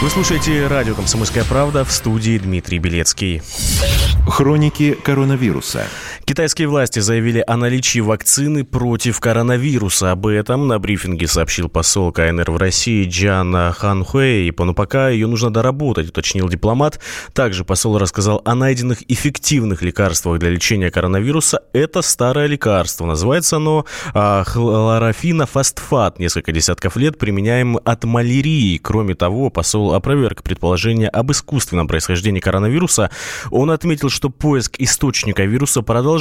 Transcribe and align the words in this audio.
Вы 0.00 0.10
слушаете 0.10 0.68
радио 0.68 0.94
«Комсомольская 0.94 1.42
правда» 1.42 1.84
в 1.84 1.90
студии 1.90 2.38
Дмитрий 2.38 2.78
Белецкий. 2.78 3.42
Хроники 4.28 4.92
коронавируса. 4.92 5.88
Китайские 6.28 6.68
власти 6.68 6.98
заявили 6.98 7.42
о 7.46 7.56
наличии 7.56 8.00
вакцины 8.00 8.62
против 8.62 9.18
коронавируса. 9.18 10.10
Об 10.10 10.26
этом 10.26 10.68
на 10.68 10.78
брифинге 10.78 11.26
сообщил 11.26 11.70
посол 11.70 12.12
КНР 12.12 12.50
в 12.50 12.58
России 12.58 13.08
Джан 13.08 13.72
Ханхуэй. 13.72 14.52
Но 14.58 14.74
пока 14.74 15.08
ее 15.08 15.26
нужно 15.26 15.50
доработать, 15.50 16.10
уточнил 16.10 16.46
дипломат. 16.50 17.00
Также 17.32 17.64
посол 17.64 17.96
рассказал 17.96 18.42
о 18.44 18.54
найденных 18.54 19.10
эффективных 19.10 19.80
лекарствах 19.80 20.38
для 20.38 20.50
лечения 20.50 20.90
коронавируса. 20.90 21.62
Это 21.72 22.02
старое 22.02 22.46
лекарство. 22.46 23.06
Называется 23.06 23.56
оно 23.56 23.86
а, 24.12 24.44
хлорофинофосфат. 24.44 26.18
Несколько 26.18 26.52
десятков 26.52 26.96
лет 26.96 27.16
применяем 27.16 27.78
от 27.86 28.04
малярии. 28.04 28.76
Кроме 28.76 29.14
того, 29.14 29.48
посол 29.48 29.94
опроверг 29.94 30.42
предположение 30.42 31.08
об 31.08 31.32
искусственном 31.32 31.88
происхождении 31.88 32.40
коронавируса. 32.40 33.10
Он 33.50 33.70
отметил, 33.70 34.10
что 34.10 34.28
поиск 34.28 34.74
источника 34.78 35.44
вируса 35.44 35.80
продолжается. 35.80 36.17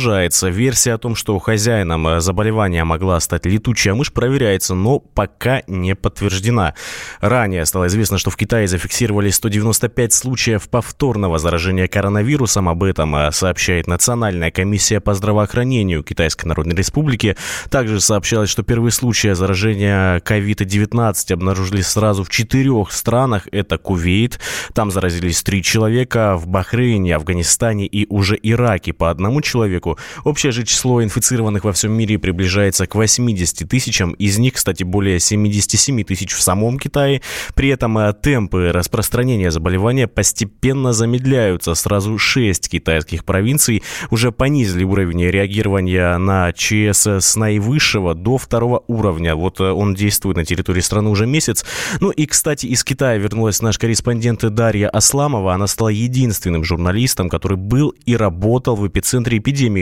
Версия 0.49 0.93
о 0.93 0.97
том, 0.97 1.15
что 1.15 1.37
хозяином 1.39 2.07
э, 2.07 2.19
заболевания 2.19 2.83
могла 2.83 3.19
стать 3.19 3.45
летучая 3.45 3.93
мышь, 3.93 4.11
проверяется, 4.13 4.75
но 4.75 4.99
пока 4.99 5.63
не 5.67 5.95
подтверждена. 5.95 6.73
Ранее 7.19 7.65
стало 7.65 7.87
известно, 7.87 8.17
что 8.17 8.29
в 8.29 8.35
Китае 8.35 8.67
зафиксировали 8.67 9.29
195 9.29 10.13
случаев 10.13 10.69
повторного 10.69 11.39
заражения 11.39 11.87
коронавирусом. 11.87 12.69
Об 12.69 12.83
этом 12.83 13.15
э, 13.15 13.31
сообщает 13.31 13.87
Национальная 13.87 14.51
комиссия 14.51 14.99
по 14.99 15.13
здравоохранению 15.13 16.03
Китайской 16.03 16.45
Народной 16.45 16.75
Республики. 16.75 17.35
Также 17.69 17.99
сообщалось, 18.01 18.49
что 18.49 18.63
первые 18.63 18.91
случаи 18.91 19.33
заражения 19.33 20.19
COVID-19 20.19 21.33
обнаружили 21.33 21.81
сразу 21.81 22.23
в 22.23 22.29
четырех 22.29 22.91
странах. 22.91 23.47
Это 23.51 23.77
Кувейт, 23.77 24.39
там 24.73 24.91
заразились 24.91 25.41
три 25.43 25.63
человека, 25.63 26.35
в 26.35 26.47
Бахрейне, 26.47 27.15
Афганистане 27.15 27.85
и 27.85 28.05
уже 28.09 28.37
Ираке 28.41 28.93
по 28.93 29.09
одному 29.09 29.41
человеку. 29.41 29.86
Общее 30.23 30.51
же 30.51 30.63
число 30.65 31.03
инфицированных 31.03 31.63
во 31.63 31.71
всем 31.71 31.93
мире 31.93 32.17
приближается 32.17 32.87
к 32.87 32.95
80 32.95 33.69
тысячам, 33.69 34.11
из 34.13 34.37
них, 34.37 34.53
кстати, 34.53 34.83
более 34.83 35.19
77 35.19 36.03
тысяч 36.03 36.33
в 36.33 36.41
самом 36.41 36.79
Китае. 36.79 37.21
При 37.53 37.69
этом 37.69 37.97
э, 37.97 38.13
темпы 38.13 38.71
распространения 38.73 39.51
заболевания 39.51 40.07
постепенно 40.07 40.93
замедляются. 40.93 41.75
Сразу 41.75 42.17
6 42.17 42.69
китайских 42.69 43.23
провинций 43.23 43.83
уже 44.09 44.31
понизили 44.31 44.83
уровень 44.83 45.23
реагирования 45.25 46.17
на 46.17 46.51
ЧС 46.53 47.07
с 47.07 47.35
наивысшего 47.35 48.15
до 48.15 48.37
второго 48.37 48.83
уровня. 48.87 49.35
Вот 49.35 49.59
э, 49.59 49.63
он 49.63 49.93
действует 49.93 50.37
на 50.37 50.45
территории 50.45 50.81
страны 50.81 51.09
уже 51.09 51.25
месяц. 51.25 51.65
Ну 51.99 52.11
и, 52.11 52.25
кстати, 52.25 52.65
из 52.65 52.83
Китая 52.83 53.17
вернулась 53.17 53.61
наш 53.61 53.77
корреспондент 53.77 54.41
Дарья 54.41 54.89
Асламова. 54.89 55.53
Она 55.53 55.67
стала 55.67 55.89
единственным 55.89 56.63
журналистом, 56.63 57.29
который 57.29 57.57
был 57.57 57.93
и 58.05 58.15
работал 58.15 58.75
в 58.75 58.87
эпицентре 58.87 59.37
эпидемии. 59.37 59.76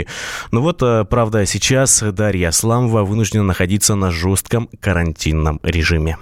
Но 0.52 0.62
вот, 0.62 0.82
э, 0.84 1.06
правда, 1.06 1.46
сейчас 1.46 2.02
Дарья 2.02 2.50
Асламова 2.50 3.04
вынуждена 3.04 3.44
находиться 3.44 3.96
на 3.96 4.12
жестком 4.12 4.70
карантинном 4.80 5.60
режиме 5.64 6.18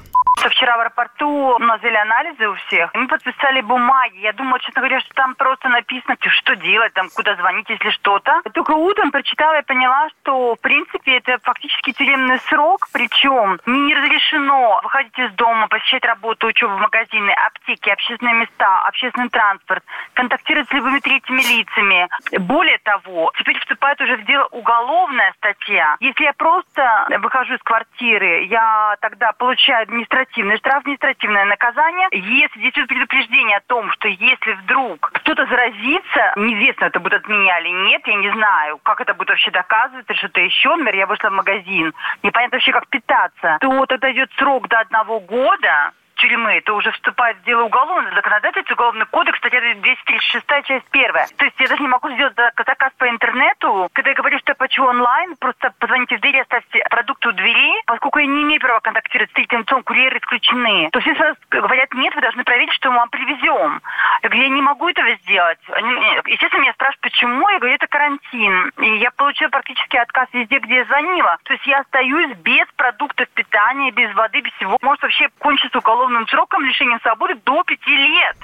вчера 0.50 0.78
в 0.78 0.81
аэропорту 0.81 1.58
взяли 1.58 1.95
анализы 1.95 2.48
у 2.48 2.56
всех, 2.56 2.94
и 2.94 2.98
мы 2.98 3.08
подписали 3.08 3.62
бумаги. 3.62 4.17
Я 4.17 4.34
думала, 4.34 4.59
честно 4.59 4.81
говоря, 4.81 5.00
что 5.02 5.14
там 5.14 5.36
просто 5.36 5.70
написано, 5.70 6.17
что 6.20 6.56
делать, 6.56 6.94
там, 6.94 7.08
куда 7.16 7.36
звонить, 7.36 7.70
если 7.70 7.90
что-то. 7.92 8.42
Только 8.53 8.72
утром 8.72 9.12
прочитала 9.12 9.59
и 9.59 9.66
поняла, 9.66 10.09
что, 10.09 10.56
в 10.56 10.59
принципе, 10.59 11.17
это 11.17 11.38
фактически 11.44 11.92
тюремный 11.94 12.40
срок, 12.50 12.88
причем 12.94 13.59
не 13.66 13.94
разрешено 13.95 14.80
выходить 14.84 15.17
из 15.17 15.31
дома, 15.34 15.67
посещать 15.67 16.06
работу, 16.06 16.47
учебу 16.47 16.75
в 16.75 16.81
магазины, 16.81 17.31
аптеки, 17.31 17.90
общественные 17.90 18.36
места, 18.36 18.84
общественный 18.86 19.30
транспорт, 19.30 19.84
контактировать 20.14 20.70
с 20.70 20.73
любыми 20.73 21.00
третьими 21.00 21.42
лицами. 21.42 22.08
Более 22.40 22.78
того, 22.80 23.31
теперь 23.38 23.59
вступает 23.59 24.00
уже 24.02 24.18
в 24.18 24.25
дело 24.25 24.47
уголовная 24.52 25.34
статья. 25.38 25.97
Если 26.00 26.24
я 26.24 26.34
просто 26.34 27.07
выхожу 27.19 27.56
из 27.56 27.62
квартиры, 27.62 28.46
я 28.46 28.96
тогда 29.02 29.31
получаю 29.34 29.84
административный 29.84 30.22
административное, 30.23 30.57
штраф 30.57 30.78
административное 30.84 31.45
наказание. 31.45 32.07
Если 32.11 32.69
идет 32.69 32.88
предупреждение 32.88 33.57
о 33.57 33.61
том, 33.61 33.91
что 33.91 34.07
если 34.07 34.53
вдруг 34.63 35.11
кто-то 35.13 35.45
заразится, 35.45 36.34
неизвестно, 36.35 36.85
это 36.85 37.00
будет 37.00 37.13
от 37.13 37.28
меня 37.28 37.59
или 37.59 37.69
нет, 37.89 38.01
я 38.06 38.16
не 38.16 38.31
знаю, 38.31 38.79
как 38.83 39.01
это 39.01 39.13
будет 39.13 39.29
вообще 39.29 39.51
доказываться, 39.51 40.13
что-то 40.13 40.41
еще, 40.41 40.69
например, 40.69 40.95
я 40.95 41.07
вышла 41.07 41.29
в 41.29 41.33
магазин, 41.33 41.94
непонятно 42.23 42.57
вообще, 42.57 42.72
как 42.72 42.88
питаться, 42.88 43.57
то 43.62 43.85
тогда 43.85 44.12
идет 44.12 44.31
срок 44.38 44.67
до 44.67 44.79
одного 44.79 45.19
года, 45.19 45.91
тюрьмы, 46.16 46.53
это 46.53 46.74
уже 46.74 46.91
вступает 46.91 47.38
в 47.38 47.44
дело 47.44 47.63
уголовное 47.63 48.13
законодательство, 48.13 48.74
уголовный 48.74 49.06
кодекс, 49.06 49.38
статья 49.40 49.59
236, 49.59 50.46
часть 50.66 50.85
первая. 50.91 51.28
То 51.38 51.46
есть 51.46 51.59
я 51.59 51.68
даже 51.68 51.81
не 51.81 51.88
могу 51.88 52.09
сделать 52.12 52.35
заказ 52.35 52.91
по 52.97 53.07
интернету, 53.09 53.90
когда 53.94 54.12
я 54.12 54.16
говорю, 54.16 54.40
что 54.40 54.51
я 54.51 54.56
плачу 54.56 54.84
онлайн, 54.84 55.35
просто 55.38 55.74
позвоните 55.79 56.18
в 56.18 56.22
дверь, 56.22 56.41
оставьте 56.41 56.84
продукты 56.90 57.29
у 57.29 57.31
двери, 57.31 57.74
поскольку 57.85 58.19
я 58.19 58.28
не 58.28 58.44
имею 58.44 58.59
права 58.59 58.79
контактировать 58.79 59.31
с 59.31 59.34
третьим 59.34 59.62
лицом, 59.62 59.84
курьеры 59.84 60.18
исключены. 60.19 60.90
То 60.91 61.00
есть 61.00 61.13
все 61.13 61.34
говорят, 61.50 61.94
нет, 61.94 62.16
вы 62.16 62.22
должны 62.22 62.44
проверить, 62.44 62.74
что 62.74 62.91
мы 62.91 62.97
вам 62.97 63.09
привезем. 63.09 63.81
Говорю, 64.23 64.41
я 64.41 64.50
не 64.50 64.61
могу 64.61 64.88
этого 64.88 65.13
сделать. 65.23 65.59
Они, 65.67 65.91
естественно, 66.28 66.61
меня 66.61 66.73
спрашивают, 66.73 67.01
почему, 67.01 67.50
я 67.50 67.59
говорю, 67.59 67.75
это 67.75 67.88
карантин. 67.88 68.72
И 68.79 68.97
я 69.00 69.11
получила 69.11 69.50
практически 69.50 69.97
отказ 69.97 70.29
везде, 70.31 70.59
где 70.59 70.75
я 70.75 70.85
звонила. 70.85 71.38
То 71.44 71.53
есть 71.53 71.67
я 71.67 71.79
остаюсь 71.79 72.31
без 72.38 72.66
продуктов 72.78 73.28
питания, 73.29 73.91
без 73.91 74.13
воды, 74.16 74.39
без 74.39 74.53
всего. 74.53 74.78
Может 74.81 75.03
вообще 75.03 75.28
кончиться 75.39 75.78
уголовным 75.78 76.25
сроком 76.29 76.63
лишения 76.63 77.00
свободы 77.00 77.35
до 77.44 77.63
пяти 77.63 77.95
лет. 77.97 78.38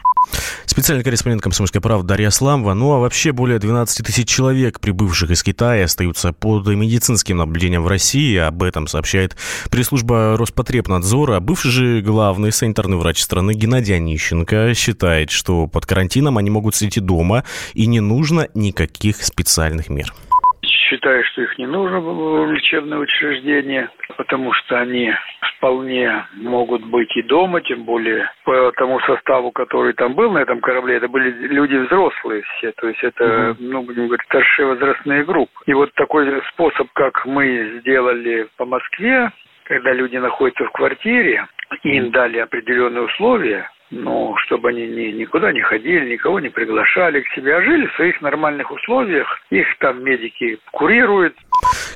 Специальный 0.79 1.03
корреспондент 1.03 1.41
«Комсомольской 1.41 1.81
правды» 1.81 2.07
Дарья 2.07 2.29
Сламова. 2.29 2.73
Ну 2.73 2.93
а 2.93 2.99
вообще 2.99 3.33
более 3.33 3.59
12 3.59 4.05
тысяч 4.05 4.29
человек, 4.29 4.79
прибывших 4.79 5.29
из 5.29 5.43
Китая, 5.43 5.83
остаются 5.83 6.31
под 6.31 6.67
медицинским 6.67 7.35
наблюдением 7.35 7.83
в 7.83 7.89
России. 7.89 8.37
Об 8.37 8.63
этом 8.63 8.87
сообщает 8.87 9.35
пресс-служба 9.71 10.37
Роспотребнадзора. 10.37 11.41
Бывший 11.41 11.71
же 11.71 12.01
главный 12.01 12.53
санитарный 12.53 12.95
врач 12.95 13.21
страны 13.21 13.51
Геннадий 13.51 13.97
Онищенко 13.97 14.73
считает, 14.73 15.31
что 15.31 15.67
под 15.67 15.85
карантином 15.85 16.37
они 16.37 16.49
могут 16.49 16.75
сидеть 16.75 17.03
дома 17.03 17.43
и 17.73 17.85
не 17.85 17.99
нужно 17.99 18.47
никаких 18.53 19.21
специальных 19.21 19.89
мер 19.89 20.13
считаю, 20.89 21.23
что 21.25 21.41
их 21.41 21.57
не 21.57 21.67
нужно 21.67 22.01
было 22.01 22.45
в 22.45 22.51
лечебное 22.51 22.97
учреждение, 22.97 23.89
потому 24.17 24.51
что 24.53 24.79
они 24.79 25.13
вполне 25.57 26.25
могут 26.33 26.83
быть 26.85 27.15
и 27.15 27.21
дома, 27.21 27.61
тем 27.61 27.83
более 27.83 28.31
по 28.43 28.71
тому 28.73 28.99
составу, 29.01 29.51
который 29.51 29.93
там 29.93 30.15
был 30.15 30.31
на 30.31 30.39
этом 30.39 30.61
корабле, 30.61 30.95
это 30.95 31.07
были 31.07 31.29
люди 31.47 31.75
взрослые 31.75 32.43
все, 32.57 32.71
то 32.73 32.87
есть 32.87 33.03
это, 33.03 33.23
mm-hmm. 33.23 33.55
ну, 33.59 33.83
будем 33.83 34.07
говорить, 34.07 34.25
старшие 34.25 34.67
возрастные 34.67 35.23
группы. 35.23 35.51
И 35.65 35.73
вот 35.73 35.93
такой 35.93 36.41
способ, 36.53 36.87
как 36.93 37.25
мы 37.25 37.79
сделали 37.79 38.47
по 38.57 38.65
Москве, 38.65 39.31
когда 39.65 39.93
люди 39.93 40.17
находятся 40.17 40.65
в 40.65 40.71
квартире, 40.71 41.45
им 41.83 42.11
дали 42.11 42.39
определенные 42.39 43.03
условия, 43.03 43.69
ну, 43.91 44.35
чтобы 44.37 44.69
они 44.69 44.87
ни, 44.87 45.11
никуда 45.11 45.51
не 45.51 45.61
ходили, 45.61 46.13
никого 46.13 46.39
не 46.39 46.49
приглашали 46.49 47.21
к 47.21 47.29
себе, 47.33 47.55
а 47.55 47.61
жили 47.61 47.87
в 47.87 47.95
своих 47.95 48.21
нормальных 48.21 48.71
условиях. 48.71 49.27
Их 49.49 49.65
там 49.79 50.03
медики 50.03 50.59
курируют. 50.71 51.35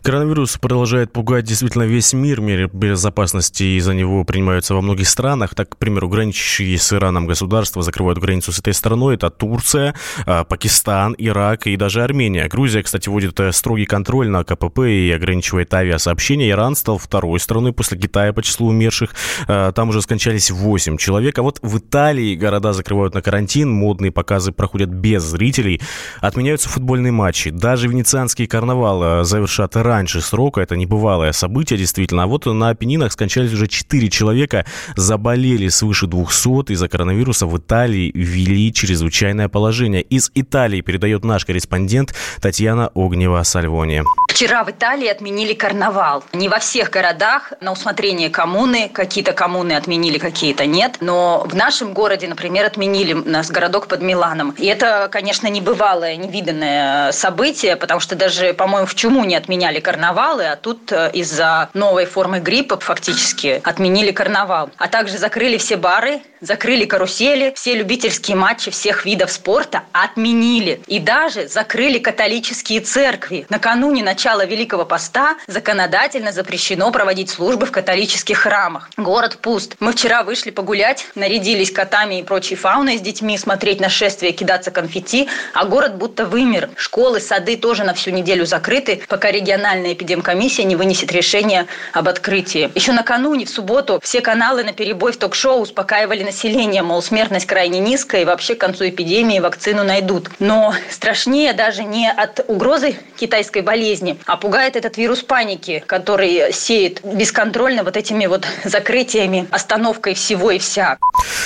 Коронавирус 0.02 0.58
продолжает 0.58 1.14
пугать 1.14 1.46
действительно 1.46 1.84
весь 1.84 2.14
мир. 2.14 2.42
Меры 2.42 2.70
безопасности 2.72 3.64
из-за 3.78 3.94
него 3.94 4.24
принимаются 4.26 4.76
во 4.76 4.82
многих 4.82 5.08
странах. 5.08 5.56
Так, 5.56 5.70
к 5.70 5.78
примеру, 5.78 6.10
граничащие 6.10 6.78
с 6.78 6.92
Ираном 6.92 7.26
государства 7.26 7.82
закрывают 7.82 8.20
границу 8.20 8.52
с 8.52 8.60
этой 8.60 8.74
страной. 8.74 9.16
Это 9.16 9.30
Турция, 9.30 9.96
а, 10.26 10.44
Пакистан, 10.44 11.16
Ирак 11.18 11.68
и 11.68 11.78
даже 11.78 12.04
Армения. 12.04 12.48
Грузия, 12.48 12.84
кстати, 12.84 13.08
вводит 13.10 13.40
э, 13.40 13.52
строгий 13.52 13.86
контроль 13.86 14.30
на 14.30 14.44
КПП 14.44 14.80
и 14.80 15.12
ограничивает 15.12 15.74
авиасообщение. 15.74 16.50
Иран 16.50 16.76
стал 16.76 16.98
второй 16.98 17.40
страной 17.40 17.74
после 17.74 17.98
Китая 17.98 18.34
по 18.34 18.44
числу 18.44 18.68
умерших. 18.68 19.12
А, 19.48 19.72
там 19.72 19.90
уже 19.90 20.02
скончались 20.02 20.52
8 20.52 20.98
человек. 20.98 21.40
А 21.40 21.44
вот 21.44 21.60
в 21.62 21.78
Италии 21.78 22.36
города 22.36 22.74
закрывают 22.74 23.14
на 23.14 23.22
карантин, 23.22 23.70
модные 23.70 24.12
показы 24.12 24.52
проходят 24.52 24.90
без 24.90 25.24
зрителей. 25.24 25.82
Отменяются 26.20 26.70
футбольные 26.70 27.12
матчи. 27.12 27.50
Даже 27.50 27.88
венецианский 27.88 28.48
карнавал 28.48 29.04
э, 29.04 29.24
завершат 29.54 29.76
раньше 29.76 30.22
срока. 30.22 30.62
Это 30.62 30.76
небывалое 30.76 31.32
событие, 31.32 31.78
действительно. 31.78 32.24
А 32.24 32.28
вот 32.28 32.46
на 32.46 32.70
Апеннинах 32.70 33.12
скончались 33.12 33.54
уже 33.54 33.68
4 33.68 34.10
человека, 34.10 34.66
заболели 34.96 35.70
свыше 35.70 36.08
200. 36.08 36.74
Из-за 36.74 36.88
коронавируса 36.88 37.46
в 37.46 37.58
Италии 37.58 38.12
ввели 38.14 38.74
чрезвычайное 38.74 39.50
положение. 39.50 40.02
Из 40.02 40.32
Италии 40.34 40.82
передает 40.82 41.24
наш 41.24 41.46
корреспондент 41.46 42.16
Татьяна 42.42 42.90
Огнева-Сальвони. 42.96 44.04
Вчера 44.30 44.64
в 44.64 44.70
Италии 44.70 45.08
отменили 45.08 45.54
карнавал. 45.54 46.24
Не 46.34 46.50
во 46.50 46.58
всех 46.58 46.90
городах, 46.90 47.54
на 47.62 47.72
усмотрение 47.72 48.30
коммуны. 48.30 48.90
Какие-то 48.92 49.34
коммуны 49.34 49.74
отменили, 49.74 50.18
какие-то 50.18 50.66
нет. 50.66 50.98
Но 51.02 51.46
в 51.48 51.56
нашем 51.56 51.94
городе, 51.94 52.28
например, 52.28 52.66
отменили 52.66 53.14
нас 53.14 53.52
городок 53.52 53.88
под 53.88 54.02
Миланом. 54.02 54.56
И 54.58 54.66
это, 54.66 55.08
конечно, 55.12 55.48
небывалое, 55.48 56.16
невиданное 56.16 57.12
событие, 57.12 57.76
потому 57.76 58.00
что 58.00 58.16
даже, 58.16 58.54
по-моему, 58.54 58.88
в 58.88 58.96
чуму 58.96 59.24
не 59.24 59.36
отменяли 59.44 59.80
карнавалы, 59.80 60.46
а 60.46 60.56
тут 60.56 60.92
э, 60.92 61.12
из-за 61.14 61.70
новой 61.74 62.06
формы 62.06 62.40
гриппа 62.40 62.80
фактически 62.80 63.62
отменили 63.64 64.12
карнавал. 64.12 64.70
А 64.78 64.88
также 64.88 65.18
закрыли 65.18 65.58
все 65.58 65.76
бары, 65.76 66.22
закрыли 66.40 66.86
карусели, 66.86 67.54
все 67.56 67.76
любительские 67.76 68.38
матчи 68.38 68.72
всех 68.72 69.06
видов 69.06 69.32
спорта 69.32 69.84
отменили. 69.92 70.82
И 70.88 71.00
даже 71.00 71.48
закрыли 71.48 72.00
католические 72.00 72.80
церкви. 72.82 73.46
Накануне 73.50 74.04
начала 74.04 74.46
Великого 74.46 74.86
Поста 74.86 75.36
законодательно 75.48 76.32
запрещено 76.32 76.92
проводить 76.92 77.30
службы 77.30 77.66
в 77.66 77.72
католических 77.72 78.38
храмах. 78.38 78.90
Город 78.98 79.38
пуст. 79.42 79.76
Мы 79.80 79.92
вчера 79.92 80.24
вышли 80.24 80.52
погулять, 80.52 81.08
нарядились 81.16 81.72
котами 81.72 82.20
и 82.20 82.24
прочей 82.24 82.56
фауной 82.56 82.98
с 82.98 83.02
детьми, 83.02 83.38
смотреть 83.38 83.80
на 83.80 83.90
шествие, 83.90 84.32
кидаться 84.32 84.72
конфетти, 84.72 85.28
а 85.54 85.66
город 85.66 85.96
будто 85.98 86.26
вымер. 86.26 86.70
Школы, 86.76 87.20
сады 87.20 87.58
тоже 87.58 87.84
на 87.84 87.94
всю 87.94 88.12
неделю 88.12 88.46
закрыты, 88.46 89.02
пока 89.08 89.32
региональная 89.34 89.94
эпидемкомиссия 89.94 90.66
не 90.66 90.76
вынесет 90.76 91.12
решение 91.12 91.66
об 91.92 92.08
открытии. 92.08 92.72
Еще 92.76 92.94
накануне, 92.94 93.46
в 93.46 93.50
субботу, 93.50 94.00
все 94.02 94.22
каналы 94.22 94.64
на 94.64 94.72
перебой 94.74 95.12
в 95.12 95.18
ток-шоу 95.18 95.62
успокаивали 95.62 96.24
население, 96.24 96.84
мол, 96.84 97.02
смертность 97.02 97.46
крайне 97.46 97.80
низкая, 97.80 98.22
и 98.22 98.26
вообще 98.26 98.56
к 98.56 98.60
концу 98.60 98.88
эпидемии 98.88 99.40
вакцину 99.40 99.84
найдут. 99.84 100.30
Но 100.40 100.74
страшнее 100.90 101.54
даже 101.54 101.84
не 101.84 102.10
от 102.10 102.46
угрозы 102.48 102.96
китайской 103.18 103.62
болезни, 103.62 104.18
а 104.26 104.38
пугает 104.38 104.76
этот 104.76 104.98
вирус 104.98 105.24
паники, 105.24 105.84
который 105.86 106.54
сеет 106.54 107.02
бесконтрольно 107.04 107.84
вот 107.84 107.98
этими 107.98 108.26
вот 108.28 108.46
закрытиями, 108.64 109.48
остановкой 109.52 110.14
всего 110.14 110.52
и 110.52 110.60
вся. 110.60 110.98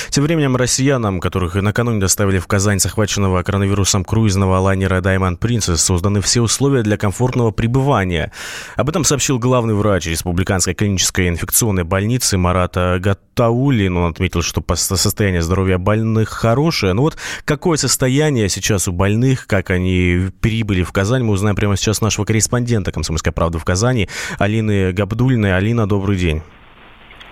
Тем 0.09 0.23
временем 0.23 0.55
россиянам, 0.55 1.19
которых 1.19 1.55
накануне 1.55 1.99
доставили 1.99 2.39
в 2.39 2.47
Казань 2.47 2.79
захваченного 2.79 3.43
коронавирусом 3.43 4.03
круизного 4.03 4.57
лайнера 4.59 5.01
Diamond 5.01 5.39
Princess, 5.39 5.77
созданы 5.77 6.21
все 6.21 6.41
условия 6.41 6.83
для 6.83 6.97
комфортного 6.97 7.51
пребывания. 7.77 8.31
Об 8.75 8.89
этом 8.89 9.03
сообщил 9.03 9.37
главный 9.37 9.75
врач 9.75 10.07
Республиканской 10.07 10.73
клинической 10.73 11.29
инфекционной 11.29 11.83
больницы 11.83 12.37
Марата 12.37 12.97
Гатаулин. 12.99 13.97
Он 13.97 14.11
отметил, 14.11 14.41
что 14.41 14.63
состояние 14.75 15.41
здоровья 15.41 15.77
больных 15.77 16.29
хорошее. 16.29 16.93
Но 16.93 17.03
вот 17.03 17.17
какое 17.45 17.77
состояние 17.77 18.49
сейчас 18.49 18.87
у 18.87 18.91
больных, 18.91 19.45
как 19.45 19.69
они 19.69 20.29
прибыли 20.41 20.81
в 20.81 20.91
Казань, 20.91 21.23
мы 21.23 21.33
узнаем 21.33 21.55
прямо 21.55 21.77
сейчас 21.77 22.01
нашего 22.01 22.25
корреспондента 22.25 22.91
«Комсомольской 22.91 23.31
правды» 23.31 23.59
в 23.59 23.65
Казани, 23.65 24.09
Алины 24.39 24.91
Габдульной. 24.91 25.55
Алина, 25.55 25.87
добрый 25.87 26.17
день. 26.17 26.41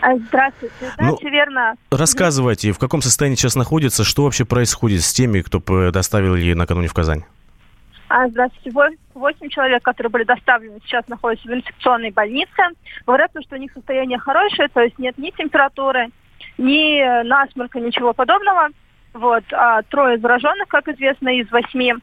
А, 0.01 0.15
здравствуйте. 0.27 0.75
Да, 0.97 1.05
ну, 1.05 1.17
все 1.17 1.29
верно. 1.29 1.73
Рассказывайте, 1.89 2.71
в 2.71 2.77
каком 2.77 3.01
состоянии 3.01 3.35
сейчас 3.35 3.55
находится, 3.55 4.03
что 4.03 4.25
вообще 4.25 4.45
происходит 4.45 5.01
с 5.01 5.11
теми, 5.11 5.41
кто 5.41 5.91
доставили 5.91 6.53
накануне 6.53 6.87
в 6.87 6.93
Казань? 6.93 7.23
А, 8.07 8.27
здравствуйте. 8.27 8.71
Восемь 9.13 9.49
человек, 9.49 9.83
которые 9.83 10.11
были 10.11 10.23
доставлены, 10.23 10.79
сейчас 10.85 11.07
находятся 11.07 11.47
в 11.47 11.53
инфекционной 11.53 12.11
больнице. 12.11 12.61
Говорят, 13.05 13.31
что 13.41 13.55
у 13.55 13.59
них 13.59 13.71
состояние 13.73 14.19
хорошее, 14.19 14.67
то 14.67 14.81
есть 14.81 14.99
нет 14.99 15.17
ни 15.17 15.31
температуры, 15.31 16.09
ни 16.57 17.23
насморка, 17.23 17.79
ничего 17.79 18.13
подобного. 18.13 18.69
Вот. 19.13 19.43
А 19.53 19.81
трое 19.83 20.17
зараженных, 20.17 20.67
как 20.67 20.87
известно, 20.89 21.29
из 21.29 21.49
восьми. 21.49 21.93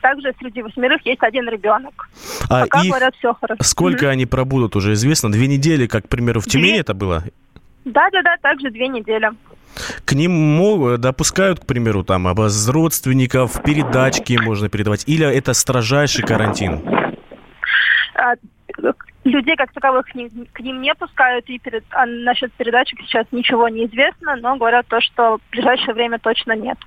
Также 0.00 0.32
среди 0.38 0.62
восьмерых 0.62 1.04
есть 1.04 1.22
один 1.22 1.48
ребенок. 1.48 2.08
А 2.48 2.62
Пока 2.62 2.82
их... 2.82 2.88
говорят, 2.88 3.16
все 3.16 3.34
хорошо. 3.34 3.62
Сколько 3.64 4.06
mm-hmm. 4.06 4.10
они 4.10 4.26
пробудут, 4.26 4.76
уже 4.76 4.92
известно? 4.92 5.32
Две 5.32 5.48
недели, 5.48 5.88
как, 5.88 6.04
к 6.04 6.08
примеру, 6.08 6.40
в 6.40 6.46
Тюмени 6.46 6.70
Две... 6.70 6.80
это 6.80 6.94
было? 6.94 7.24
Да-да-да, 7.84 8.36
также 8.40 8.70
две 8.70 8.86
недели. 8.86 9.30
К 10.04 10.12
ним 10.14 10.32
могут, 10.32 11.00
допускают, 11.00 11.60
к 11.60 11.66
примеру, 11.66 12.04
там, 12.04 12.28
из 12.28 12.68
родственников, 12.68 13.62
передачки 13.62 14.38
можно 14.40 14.68
передавать, 14.68 15.04
или 15.06 15.26
это 15.26 15.54
строжайший 15.54 16.24
карантин? 16.24 16.82
Людей 19.24 19.56
как 19.56 19.72
таковых 19.72 20.06
к 20.06 20.14
ним, 20.14 20.30
к 20.52 20.60
ним 20.60 20.80
не 20.80 20.94
пускают, 20.94 21.44
и 21.48 21.58
перед, 21.58 21.84
а 21.90 22.06
насчет 22.06 22.52
передатчик 22.52 22.98
сейчас 23.02 23.26
ничего 23.30 23.68
не 23.68 23.86
известно, 23.86 24.36
но 24.36 24.56
говорят 24.56 24.86
то, 24.86 25.00
что 25.00 25.38
в 25.38 25.50
ближайшее 25.50 25.92
время 25.94 26.18
точно 26.18 26.52
нет. 26.52 26.78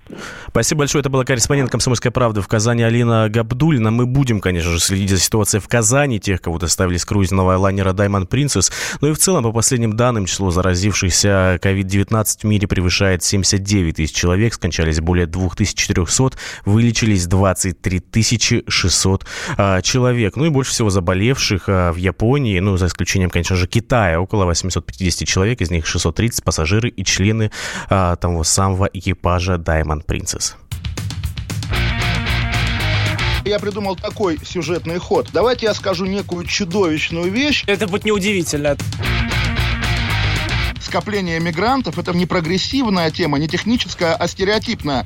Спасибо 0.48 0.80
большое. 0.80 1.02
Это 1.02 1.10
была 1.10 1.24
корреспондент 1.24 1.70
«Комсомольской 1.70 2.10
правды» 2.10 2.42
в 2.42 2.48
Казани 2.48 2.84
Алина 2.84 3.30
Габдулина. 3.30 3.92
Мы 3.92 4.06
будем, 4.06 4.40
конечно 4.40 4.72
же, 4.72 4.80
следить 4.80 5.10
за 5.10 5.20
ситуацией 5.20 5.62
в 5.62 5.68
Казани, 5.68 6.20
тех, 6.20 6.42
кого 6.42 6.58
доставили 6.58 6.98
с 6.98 7.06
круизного 7.06 7.58
лайнера 7.58 7.94
Diamond 7.94 8.28
Princess. 8.28 8.72
Ну 9.02 9.10
и 9.10 9.14
в 9.14 9.18
целом, 9.18 9.44
по 9.44 9.52
последним 9.52 9.96
данным, 9.96 10.26
число 10.26 10.52
заразившихся 10.52 11.60
COVID-19 11.62 12.26
в 12.42 12.44
мире 12.46 12.68
превышает 12.68 13.24
79 13.24 13.98
тысяч 13.98 14.16
человек, 14.16 14.54
скончались 14.54 15.00
более 15.00 15.28
2400, 15.28 16.38
вылечились 16.66 17.28
23 17.28 18.64
600 18.68 19.26
а, 19.58 19.82
человек. 19.82 20.36
Ну 20.36 20.46
и 20.46 20.50
больше 20.50 20.72
всего 20.72 20.90
заболевших 20.90 21.70
в 21.72 21.96
Японии 21.96 22.22
Японии, 22.22 22.60
ну, 22.60 22.78
за 22.78 22.86
исключением, 22.86 23.30
конечно 23.30 23.56
же, 23.56 23.68
Китая, 23.68 24.20
около 24.20 24.46
850 24.46 25.28
человек, 25.28 25.62
из 25.62 25.72
них 25.72 25.86
630 25.86 26.44
пассажиры 26.44 26.90
и 26.90 27.04
члены 27.04 27.52
а, 27.90 28.16
того 28.16 28.44
самого 28.44 28.90
экипажа 28.94 29.54
Diamond 29.54 30.06
Princess. 30.06 30.54
Я 33.44 33.60
придумал 33.60 33.96
такой 33.96 34.38
сюжетный 34.46 35.00
ход. 35.00 35.30
Давайте 35.34 35.66
я 35.66 35.74
скажу 35.74 36.06
некую 36.06 36.46
чудовищную 36.46 37.32
вещь. 37.32 37.64
Это 37.68 37.88
будет 37.88 38.06
неудивительно 38.06 38.78
скопление 40.92 41.40
мигрантов– 41.40 41.98
это 42.00 42.12
не 42.12 42.26
прогрессивная 42.26 43.12
тема, 43.12 43.40
не 43.40 43.48
техническая, 43.48 44.14
а 44.14 44.28
стереотипная. 44.28 45.06